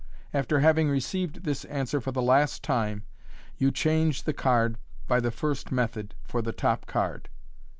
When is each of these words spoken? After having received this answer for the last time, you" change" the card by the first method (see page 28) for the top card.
After 0.33 0.61
having 0.61 0.89
received 0.89 1.43
this 1.43 1.63
answer 1.65 2.01
for 2.01 2.11
the 2.11 2.23
last 2.23 2.63
time, 2.63 3.03
you" 3.59 3.69
change" 3.71 4.23
the 4.23 4.33
card 4.33 4.77
by 5.07 5.19
the 5.19 5.29
first 5.29 5.71
method 5.71 6.15
(see 6.15 6.15
page 6.23 6.31
28) 6.31 6.31
for 6.31 6.41
the 6.41 6.51
top 6.51 6.85
card. 6.87 7.29